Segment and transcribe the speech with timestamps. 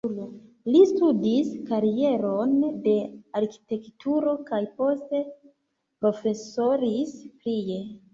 [0.75, 2.55] Li studis karieron
[2.85, 2.93] de
[3.39, 5.21] arkitekturo kaj poste
[6.05, 7.13] profesoris
[7.45, 7.79] prie.